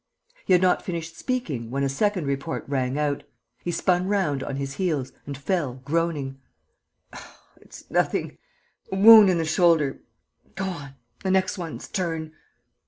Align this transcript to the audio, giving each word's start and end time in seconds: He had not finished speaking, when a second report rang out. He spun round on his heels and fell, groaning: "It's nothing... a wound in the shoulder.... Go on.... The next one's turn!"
He 0.45 0.53
had 0.53 0.63
not 0.63 0.83
finished 0.83 1.15
speaking, 1.15 1.69
when 1.69 1.83
a 1.83 1.87
second 1.87 2.25
report 2.25 2.65
rang 2.67 2.97
out. 2.97 3.21
He 3.63 3.69
spun 3.71 4.07
round 4.07 4.41
on 4.41 4.55
his 4.55 4.73
heels 4.73 5.11
and 5.27 5.37
fell, 5.37 5.75
groaning: 5.85 6.39
"It's 7.57 7.87
nothing... 7.91 8.39
a 8.91 8.95
wound 8.95 9.29
in 9.29 9.37
the 9.37 9.45
shoulder.... 9.45 9.99
Go 10.55 10.65
on.... 10.65 10.95
The 11.21 11.29
next 11.29 11.59
one's 11.59 11.87
turn!" 11.87 12.33